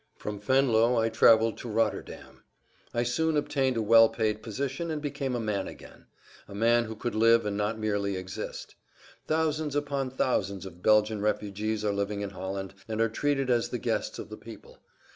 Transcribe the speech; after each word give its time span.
From 0.17 0.39
Venlo 0.41 0.97
I 0.97 1.09
traveled 1.09 1.59
to 1.59 1.69
Rotterdam. 1.69 2.41
I 2.91 3.03
soon 3.03 3.37
obtained 3.37 3.77
a 3.77 3.83
well 3.83 4.09
paid 4.09 4.41
position 4.41 4.89
and 4.89 4.99
[Pg 4.99 5.11
188]became 5.29 5.35
a 5.35 5.39
man 5.39 5.67
again, 5.67 6.05
a 6.47 6.55
man 6.55 6.85
who 6.85 6.95
could 6.95 7.13
live 7.13 7.45
and 7.45 7.55
not 7.55 7.77
merely 7.77 8.15
exist. 8.15 8.73
Thousands 9.27 9.75
upon 9.75 10.09
thousands 10.09 10.65
of 10.65 10.81
Belgian 10.81 11.21
refugees 11.21 11.85
are 11.85 11.93
living 11.93 12.21
in 12.21 12.31
Holland 12.31 12.73
and 12.87 12.99
are 12.99 13.09
treated 13.09 13.51
as 13.51 13.69
the 13.69 13.77
guests 13.77 14.17
of 14.17 14.29
the 14.29 14.37
people. 14.37 14.79